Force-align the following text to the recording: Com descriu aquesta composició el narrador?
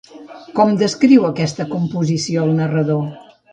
Com 0.59 0.71
descriu 0.79 1.27
aquesta 1.29 1.67
composició 1.75 2.49
el 2.49 2.57
narrador? 2.65 3.07